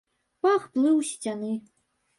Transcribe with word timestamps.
Пах 0.45 0.65
плыў 0.79 0.97
з 1.05 1.13
сцяны. 1.13 1.53